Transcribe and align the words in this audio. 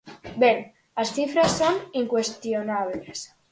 Ben, 0.41 0.57
as 1.01 1.09
cifras 1.15 1.51
son 1.59 1.75
incuestionables. 2.01 3.19